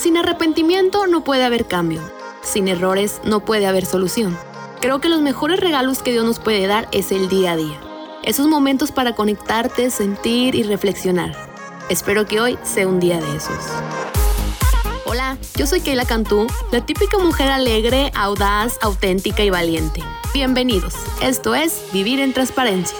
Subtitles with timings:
[0.00, 2.00] Sin arrepentimiento no puede haber cambio.
[2.42, 4.34] Sin errores no puede haber solución.
[4.80, 7.78] Creo que los mejores regalos que Dios nos puede dar es el día a día.
[8.22, 11.36] Esos momentos para conectarte, sentir y reflexionar.
[11.90, 13.58] Espero que hoy sea un día de esos.
[15.04, 20.02] Hola, yo soy Keila Cantú, la típica mujer alegre, audaz, auténtica y valiente.
[20.32, 22.96] Bienvenidos, esto es Vivir en Transparencia.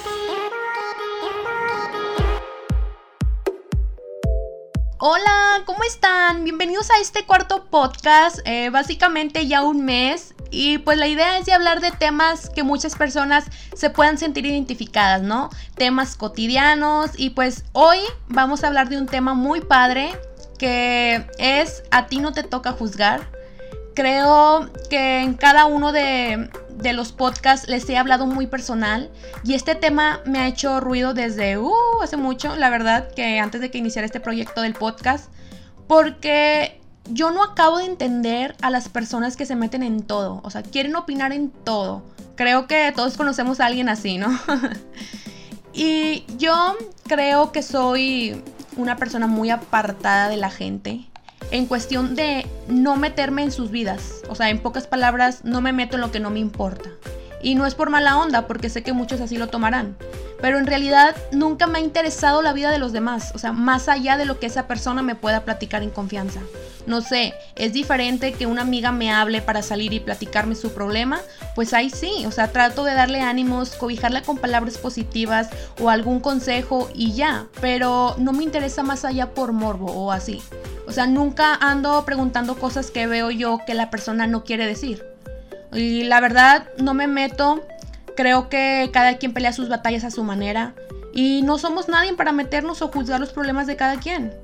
[5.02, 6.44] Hola, ¿cómo están?
[6.44, 10.34] Bienvenidos a este cuarto podcast, eh, básicamente ya un mes.
[10.50, 14.44] Y pues la idea es de hablar de temas que muchas personas se puedan sentir
[14.44, 15.48] identificadas, ¿no?
[15.74, 17.12] Temas cotidianos.
[17.16, 17.96] Y pues hoy
[18.28, 20.12] vamos a hablar de un tema muy padre
[20.58, 23.26] que es A ti no te toca juzgar.
[24.00, 29.10] Creo que en cada uno de, de los podcasts les he hablado muy personal
[29.44, 31.70] y este tema me ha hecho ruido desde uh,
[32.02, 35.30] hace mucho, la verdad, que antes de que iniciara este proyecto del podcast,
[35.86, 40.48] porque yo no acabo de entender a las personas que se meten en todo, o
[40.48, 42.02] sea, quieren opinar en todo.
[42.36, 44.30] Creo que todos conocemos a alguien así, ¿no?
[45.74, 46.74] y yo
[47.06, 48.42] creo que soy
[48.78, 51.10] una persona muy apartada de la gente
[51.50, 54.22] en cuestión de no meterme en sus vidas.
[54.28, 56.90] O sea, en pocas palabras, no me meto en lo que no me importa.
[57.42, 59.96] Y no es por mala onda, porque sé que muchos así lo tomarán.
[60.40, 63.88] Pero en realidad nunca me ha interesado la vida de los demás, o sea, más
[63.88, 66.40] allá de lo que esa persona me pueda platicar en confianza.
[66.86, 71.20] No sé, es diferente que una amiga me hable para salir y platicarme su problema,
[71.54, 76.20] pues ahí sí, o sea, trato de darle ánimos, cobijarla con palabras positivas o algún
[76.20, 80.42] consejo y ya, pero no me interesa más allá por morbo o así.
[80.90, 85.06] O sea, nunca ando preguntando cosas que veo yo que la persona no quiere decir.
[85.72, 87.64] Y la verdad, no me meto.
[88.16, 90.74] Creo que cada quien pelea sus batallas a su manera.
[91.14, 94.34] Y no somos nadie para meternos o juzgar los problemas de cada quien.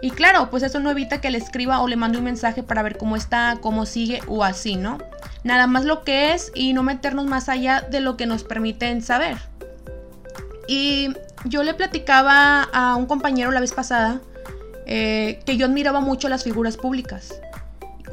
[0.00, 2.82] Y claro, pues eso no evita que le escriba o le mande un mensaje para
[2.82, 4.98] ver cómo está, cómo sigue o así, ¿no?
[5.44, 9.02] Nada más lo que es y no meternos más allá de lo que nos permiten
[9.02, 9.36] saber.
[10.66, 11.10] Y
[11.44, 14.20] yo le platicaba a un compañero la vez pasada
[14.86, 17.34] eh, que yo admiraba mucho las figuras públicas.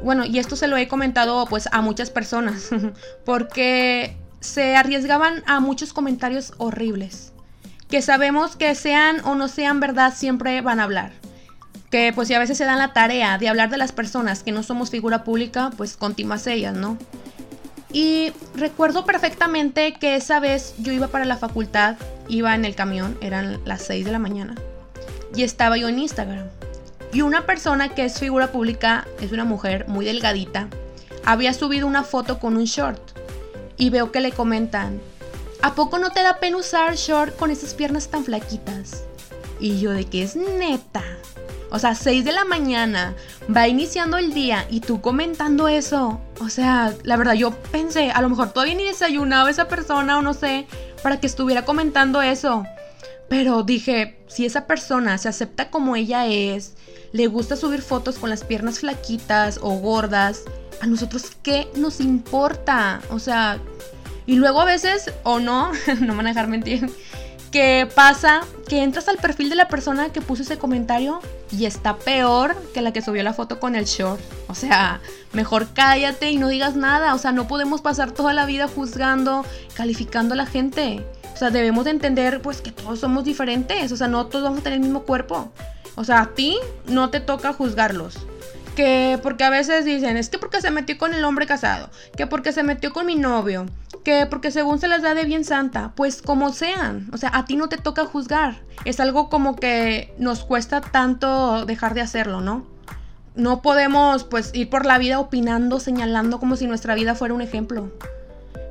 [0.02, 2.70] Bueno, y esto se lo he comentado pues a muchas personas,
[3.24, 7.32] porque se arriesgaban a muchos comentarios horribles,
[7.88, 11.12] que sabemos que sean o no sean verdad siempre van a hablar.
[11.90, 14.52] Que pues si a veces se dan la tarea de hablar de las personas que
[14.52, 16.96] no somos figura pública, pues continuas ellas, ¿no?
[17.92, 21.96] Y recuerdo perfectamente que esa vez yo iba para la facultad,
[22.28, 24.54] iba en el camión, eran las 6 de la mañana,
[25.34, 26.46] y estaba yo en Instagram.
[27.12, 30.68] Y una persona que es figura pública, es una mujer muy delgadita,
[31.24, 33.00] había subido una foto con un short.
[33.76, 35.00] Y veo que le comentan,
[35.62, 39.04] ¿a poco no te da pena usar short con esas piernas tan flaquitas?
[39.58, 41.02] Y yo de que es neta.
[41.72, 43.14] O sea, 6 de la mañana,
[43.54, 46.20] va iniciando el día y tú comentando eso.
[46.40, 50.22] O sea, la verdad yo pensé, a lo mejor todavía ni desayunaba esa persona o
[50.22, 50.66] no sé,
[51.02, 52.64] para que estuviera comentando eso.
[53.30, 56.74] Pero dije, si esa persona se acepta como ella es,
[57.12, 60.42] le gusta subir fotos con las piernas flaquitas o gordas,
[60.80, 63.00] a nosotros qué nos importa?
[63.08, 63.60] O sea,
[64.26, 65.70] y luego a veces, o no,
[66.00, 66.90] no van a dejar mentir,
[67.52, 71.20] que pasa que entras al perfil de la persona que puso ese comentario
[71.52, 74.20] y está peor que la que subió la foto con el short.
[74.48, 75.00] O sea,
[75.32, 77.14] mejor cállate y no digas nada.
[77.14, 81.06] O sea, no podemos pasar toda la vida juzgando, calificando a la gente.
[81.40, 84.62] Sea, debemos de entender pues que todos somos diferentes, o sea, no todos vamos a
[84.62, 85.50] tener el mismo cuerpo.
[85.94, 88.18] O sea, a ti no te toca juzgarlos.
[88.76, 92.26] Que porque a veces dicen, es que porque se metió con el hombre casado, que
[92.26, 93.64] porque se metió con mi novio,
[94.04, 97.46] que porque según se las da de bien santa, pues como sean, o sea, a
[97.46, 98.60] ti no te toca juzgar.
[98.84, 102.66] Es algo como que nos cuesta tanto dejar de hacerlo, ¿no?
[103.34, 107.40] No podemos pues ir por la vida opinando, señalando como si nuestra vida fuera un
[107.40, 107.90] ejemplo.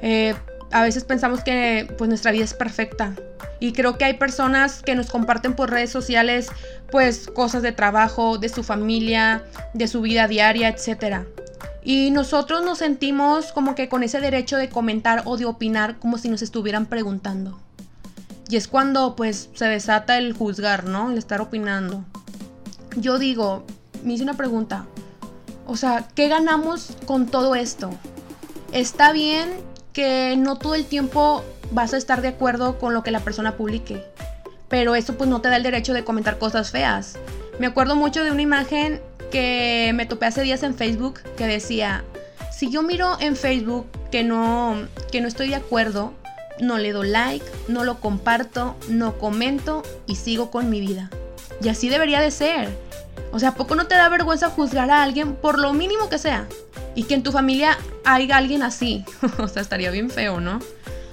[0.03, 0.35] Eh,
[0.71, 3.13] a veces pensamos que pues nuestra vida es perfecta.
[3.59, 6.49] Y creo que hay personas que nos comparten por redes sociales
[6.91, 9.43] pues cosas de trabajo, de su familia,
[9.73, 11.25] de su vida diaria, etc.
[11.83, 16.17] Y nosotros nos sentimos como que con ese derecho de comentar o de opinar como
[16.17, 17.59] si nos estuvieran preguntando.
[18.49, 21.11] Y es cuando pues se desata el juzgar, ¿no?
[21.11, 22.03] El estar opinando.
[22.95, 23.63] Yo digo,
[24.03, 24.85] me hice una pregunta.
[25.67, 27.91] O sea, ¿qué ganamos con todo esto?
[28.71, 29.49] ¿Está bien
[29.93, 33.55] que no todo el tiempo vas a estar de acuerdo con lo que la persona
[33.55, 34.03] publique.
[34.67, 37.17] Pero eso pues no te da el derecho de comentar cosas feas.
[37.59, 39.01] Me acuerdo mucho de una imagen
[39.31, 42.03] que me topé hace días en Facebook que decía,
[42.51, 44.75] si yo miro en Facebook que no,
[45.11, 46.13] que no estoy de acuerdo,
[46.59, 51.09] no le doy like, no lo comparto, no comento y sigo con mi vida.
[51.61, 52.69] Y así debería de ser.
[53.31, 56.17] O sea, ¿a poco no te da vergüenza juzgar a alguien por lo mínimo que
[56.17, 56.47] sea?
[56.95, 59.05] Y que en tu familia haya alguien así.
[59.39, 60.59] o sea, estaría bien feo, ¿no?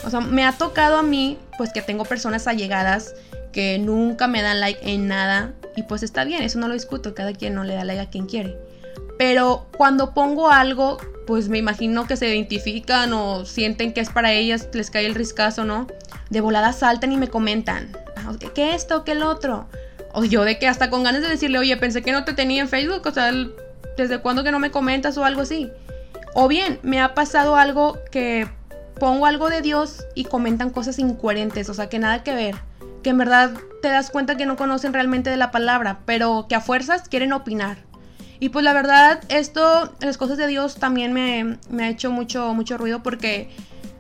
[0.05, 3.15] O sea, me ha tocado a mí, pues que tengo personas allegadas
[3.53, 5.53] que nunca me dan like en nada.
[5.77, 8.11] Y pues está bien, eso no lo discuto, cada quien no le da like a
[8.11, 8.57] quien quiere.
[9.19, 14.33] Pero cuando pongo algo, pues me imagino que se identifican o sienten que es para
[14.33, 15.87] ellas, les cae el riscazo, ¿no?
[16.31, 19.05] De volada saltan y me comentan, ah, ¿qué esto?
[19.05, 19.69] ¿Qué el otro?
[20.13, 22.63] O yo de que hasta con ganas de decirle, oye, pensé que no te tenía
[22.63, 23.33] en Facebook, o sea,
[23.97, 25.71] ¿desde cuándo que no me comentas o algo así?
[26.35, 28.49] O bien, me ha pasado algo que
[28.99, 32.57] pongo algo de Dios y comentan cosas incoherentes, o sea, que nada que ver,
[33.03, 33.53] que en verdad
[33.83, 37.33] te das cuenta que no conocen realmente de la palabra, pero que a fuerzas quieren
[37.33, 37.79] opinar.
[38.39, 42.53] Y pues la verdad, esto, las cosas de Dios también me, me ha hecho mucho,
[42.53, 43.49] mucho ruido porque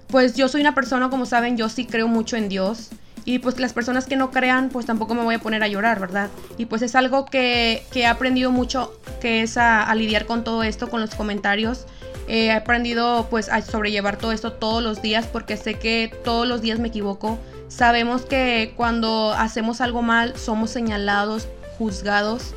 [0.08, 2.90] pues yo soy una persona, como saben, yo sí creo mucho en Dios.
[3.26, 5.98] Y pues las personas que no crean, pues tampoco me voy a poner a llorar,
[5.98, 6.30] ¿verdad?
[6.56, 10.62] Y pues es algo que, que he aprendido mucho, que es a, lidiar con todo
[10.62, 11.86] esto, con los comentarios.
[12.28, 16.62] he aprendido pues a sobrellevar todo esto todos los días porque sé que todos los
[16.62, 17.36] días me equivoco.
[17.66, 21.48] Sabemos que cuando hacemos algo mal somos señalados,
[21.78, 22.54] juzgados.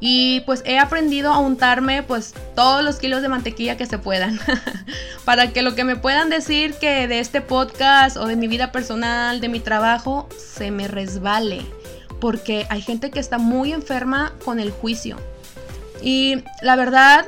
[0.00, 4.38] Y pues he aprendido a untarme pues todos los kilos de mantequilla que se puedan.
[5.24, 8.72] para que lo que me puedan decir que de este podcast o de mi vida
[8.72, 11.64] personal, de mi trabajo, se me resbale.
[12.20, 15.16] Porque hay gente que está muy enferma con el juicio.
[16.02, 17.24] Y la verdad,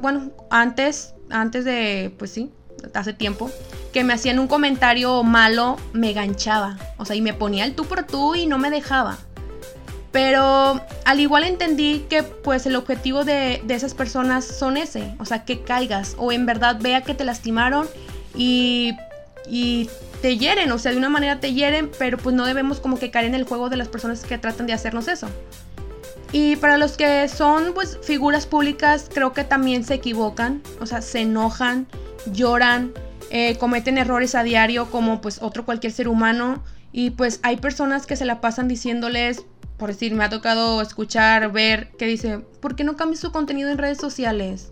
[0.00, 2.50] bueno, antes, antes de, pues sí,
[2.94, 3.50] hace tiempo,
[3.92, 6.78] que me hacían un comentario malo, me ganchaba.
[6.96, 9.18] O sea, y me ponía el tú por tú y no me dejaba.
[10.12, 15.44] Pero al igual entendí que pues el objetivo de, esas personas son ese, o sea,
[15.44, 17.88] que caigas o en verdad vea que te lastimaron
[18.36, 18.92] y,
[19.48, 19.88] y
[20.20, 23.10] te hieren, o sea, de una manera te hieren, pero pues no debemos como que
[23.10, 25.28] caer en el juego de las personas que tratan de hacernos eso.
[26.32, 31.02] Y para los que son pues figuras públicas, creo que también se equivocan, o sea,
[31.02, 31.86] se enojan,
[32.26, 32.92] lloran,
[33.30, 36.62] eh, cometen errores a diario como pues otro cualquier ser humano.
[36.90, 39.44] Y pues hay personas que se la pasan diciéndoles,
[39.82, 43.68] por decir, me ha tocado escuchar, ver, que dice, ¿por qué no cambias su contenido
[43.68, 44.68] en redes sociales?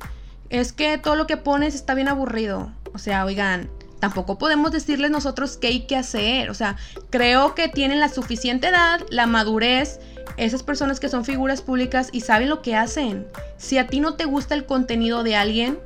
[0.51, 2.71] Es que todo lo que pones está bien aburrido.
[2.95, 3.69] O sea, oigan,
[3.99, 6.49] tampoco podemos decirles nosotros qué hay que hacer.
[6.49, 6.77] O sea,
[7.11, 9.99] creo que tienen la suficiente edad, la madurez,
[10.37, 13.27] esas personas que son figuras públicas y saben lo que hacen.
[13.57, 15.81] Si a ti no te gusta el contenido de alguien,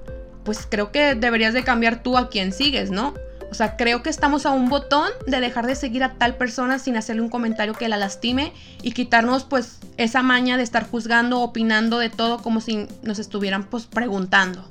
[0.45, 3.15] pues creo que deberías de cambiar tú a quien sigues, ¿no?
[3.55, 6.81] O sea, creo que estamos a un botón de dejar de seguir a tal persona
[6.81, 8.53] sin hacerle un comentario que la lastime
[8.83, 13.63] y quitarnos pues esa maña de estar juzgando, opinando de todo como si nos estuvieran
[13.63, 14.69] pues preguntando.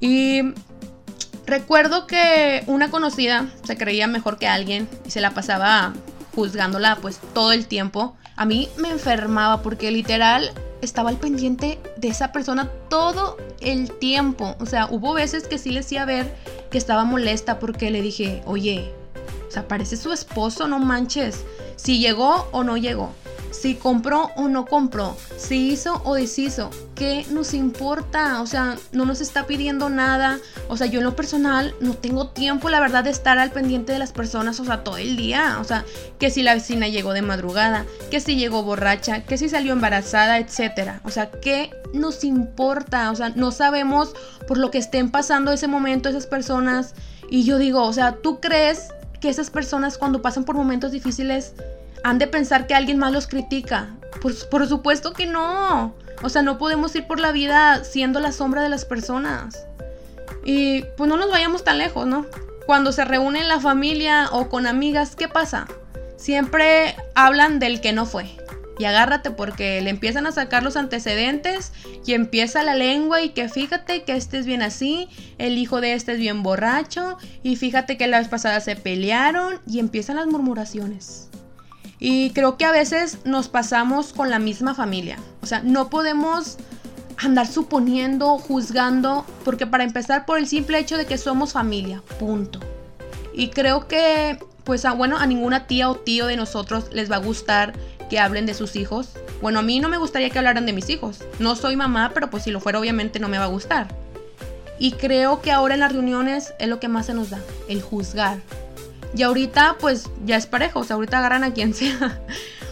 [0.00, 0.54] Y
[1.44, 5.92] recuerdo que una conocida se creía mejor que alguien y se la pasaba
[6.34, 8.16] juzgándola pues todo el tiempo.
[8.36, 14.56] A mí me enfermaba porque literal estaba al pendiente de esa persona todo el tiempo.
[14.58, 16.34] O sea, hubo veces que sí le hacía ver
[16.76, 18.92] estaba molesta porque le dije, oye,
[19.48, 21.44] o sea, parece su esposo, no manches.
[21.76, 23.12] Si llegó o no llegó
[23.50, 28.40] si compró o no compró, si hizo o deshizo, ¿qué nos importa?
[28.42, 30.38] O sea, no nos está pidiendo nada.
[30.68, 33.92] O sea, yo en lo personal no tengo tiempo, la verdad, de estar al pendiente
[33.92, 35.58] de las personas, o sea, todo el día.
[35.60, 35.84] O sea,
[36.18, 40.38] que si la vecina llegó de madrugada, que si llegó borracha, que si salió embarazada,
[40.38, 41.00] etcétera.
[41.04, 43.10] O sea, ¿qué nos importa?
[43.10, 44.14] O sea, no sabemos
[44.48, 46.94] por lo que estén pasando ese momento esas personas.
[47.30, 48.88] Y yo digo, o sea, ¿tú crees
[49.20, 51.54] que esas personas cuando pasan por momentos difíciles
[52.06, 53.96] han de pensar que alguien más los critica.
[54.22, 55.92] Por supuesto que no.
[56.22, 59.66] O sea, no podemos ir por la vida siendo la sombra de las personas.
[60.44, 62.24] Y pues no nos vayamos tan lejos, ¿no?
[62.64, 65.66] Cuando se reúnen la familia o con amigas, ¿qué pasa?
[66.16, 68.36] Siempre hablan del que no fue.
[68.78, 71.72] Y agárrate porque le empiezan a sacar los antecedentes
[72.06, 75.08] y empieza la lengua y que fíjate que este es bien así,
[75.38, 79.60] el hijo de este es bien borracho y fíjate que la vez pasada se pelearon
[79.66, 81.30] y empiezan las murmuraciones.
[81.98, 85.18] Y creo que a veces nos pasamos con la misma familia.
[85.42, 86.58] O sea, no podemos
[87.16, 92.60] andar suponiendo, juzgando, porque para empezar por el simple hecho de que somos familia, punto.
[93.32, 97.16] Y creo que, pues, a, bueno, a ninguna tía o tío de nosotros les va
[97.16, 97.72] a gustar
[98.10, 99.10] que hablen de sus hijos.
[99.40, 101.20] Bueno, a mí no me gustaría que hablaran de mis hijos.
[101.38, 103.88] No soy mamá, pero pues si lo fuera obviamente no me va a gustar.
[104.78, 107.80] Y creo que ahora en las reuniones es lo que más se nos da, el
[107.80, 108.38] juzgar,
[109.14, 112.20] y ahorita pues ya es parejo, o sea, ahorita agarran a quien sea.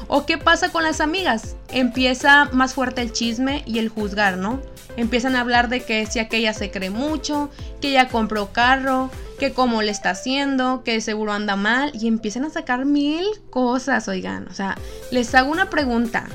[0.07, 1.57] ¿O qué pasa con las amigas?
[1.71, 4.61] Empieza más fuerte el chisme y el juzgar, ¿no?
[4.97, 7.51] Empiezan a hablar de que si aquella se cree mucho,
[7.81, 12.45] que ya compró carro, que cómo le está haciendo, que seguro anda mal y empiezan
[12.45, 14.47] a sacar mil cosas, oigan.
[14.49, 14.77] O sea,
[15.11, 16.27] les hago una pregunta.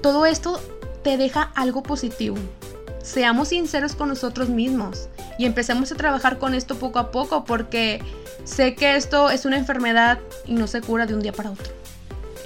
[0.00, 0.60] todo esto
[1.04, 2.36] te deja algo positivo.
[3.02, 5.08] Seamos sinceros con nosotros mismos
[5.38, 8.02] y empecemos a trabajar con esto poco a poco porque
[8.44, 11.72] sé que esto es una enfermedad y no se cura de un día para otro.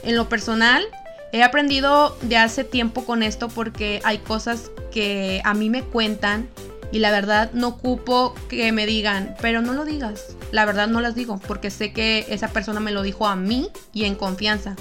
[0.02, 0.84] En lo personal,
[1.32, 6.48] he aprendido de hace tiempo con esto porque hay cosas que a mí me cuentan
[6.92, 10.36] y la verdad no ocupo que me digan, pero no lo digas.
[10.52, 13.68] La verdad no las digo porque sé que esa persona me lo dijo a mí
[13.92, 14.76] y en confianza.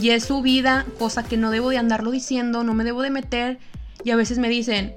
[0.00, 3.10] Y es su vida, cosa que no debo de andarlo diciendo, no me debo de
[3.10, 3.58] meter.
[4.02, 4.96] Y a veces me dicen,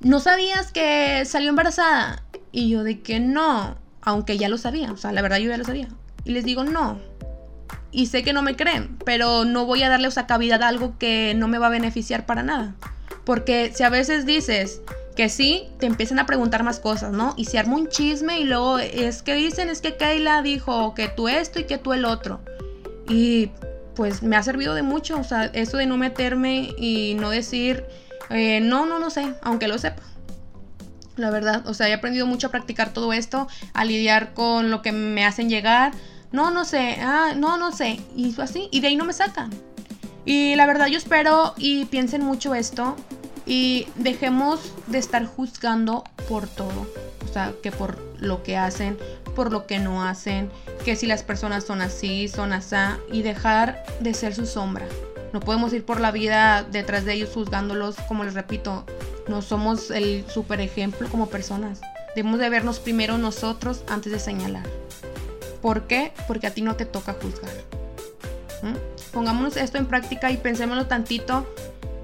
[0.00, 2.22] ¿no sabías que salió embarazada?
[2.52, 5.58] Y yo de que no, aunque ya lo sabía, o sea, la verdad yo ya
[5.58, 5.88] lo sabía.
[6.24, 6.98] Y les digo, no.
[7.90, 10.68] Y sé que no me creen, pero no voy a darle, o sea, cavidad a
[10.68, 12.74] algo que no me va a beneficiar para nada.
[13.24, 14.82] Porque si a veces dices,
[15.18, 17.34] que sí, te empiezan a preguntar más cosas, ¿no?
[17.36, 21.08] Y se arma un chisme y luego es que dicen, es que Kayla dijo que
[21.08, 22.40] tú esto y que tú el otro.
[23.08, 23.50] Y
[23.96, 27.84] pues me ha servido de mucho, o sea, eso de no meterme y no decir,
[28.30, 30.02] eh, no, no, sé, aunque lo sepa.
[31.16, 34.82] La verdad, o sea, he aprendido mucho a practicar todo esto, a lidiar con lo
[34.82, 35.92] que me hacen llegar.
[36.30, 38.00] No, no sé, ah, no, no sé.
[38.14, 39.50] Y así, y de ahí no me sacan.
[40.24, 42.96] Y la verdad yo espero y piensen mucho esto,
[43.48, 46.86] y dejemos de estar juzgando por todo.
[47.28, 48.98] O sea, que por lo que hacen,
[49.34, 50.50] por lo que no hacen,
[50.84, 52.76] que si las personas son así, son así,
[53.10, 54.86] y dejar de ser su sombra.
[55.32, 58.84] No podemos ir por la vida detrás de ellos juzgándolos, como les repito,
[59.28, 61.80] no somos el super ejemplo como personas.
[62.16, 64.64] Debemos de vernos primero nosotros antes de señalar.
[65.60, 66.12] ¿Por qué?
[66.26, 67.52] Porque a ti no te toca juzgar.
[68.62, 68.76] ¿Mm?
[69.12, 71.46] Pongámonos esto en práctica y pensémoslo tantito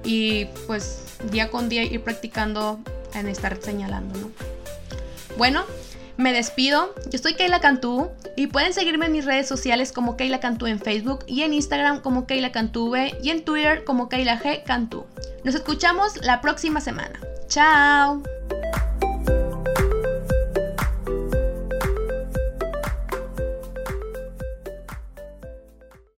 [0.05, 2.79] y pues día con día ir practicando
[3.15, 4.31] en estar señalando, ¿no?
[5.39, 5.65] Bueno,
[6.17, 6.95] me despido.
[7.11, 10.81] Yo soy Keila Cantú y pueden seguirme en mis redes sociales como Keila Cantú en
[10.81, 15.07] Facebook y en Instagram como Keila Cantú y en Twitter como Keila G Cantú.
[15.45, 17.21] Nos escuchamos la próxima semana.
[17.49, 18.23] Chao.